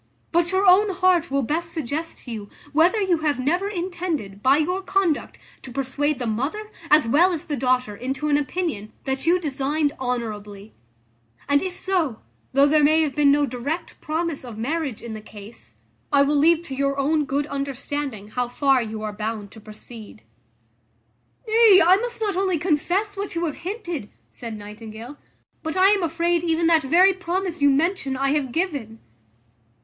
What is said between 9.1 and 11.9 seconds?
you designed honourably: and if